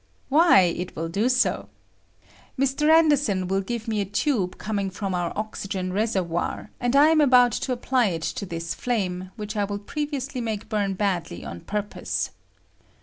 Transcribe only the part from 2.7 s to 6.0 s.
Anderson will give me a tube coming from our oxygen